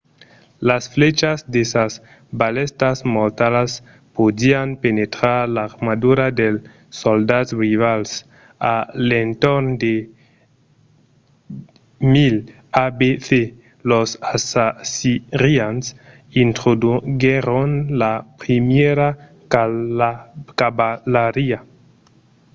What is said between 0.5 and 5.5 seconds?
las flèchas de sas balèstas mortalas podián penetrar